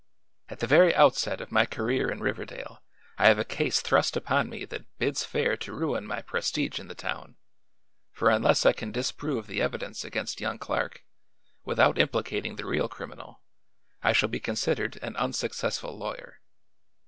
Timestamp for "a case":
3.37-3.81